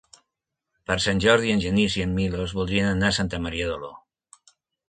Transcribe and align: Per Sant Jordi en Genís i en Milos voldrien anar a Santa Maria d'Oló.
Per 0.91 0.95
Sant 1.03 1.19
Jordi 1.25 1.53
en 1.57 1.61
Genís 1.65 1.99
i 1.99 2.05
en 2.07 2.17
Milos 2.21 2.57
voldrien 2.61 2.91
anar 2.95 3.13
a 3.13 3.17
Santa 3.21 3.45
Maria 3.45 3.69
d'Oló. 3.73 3.93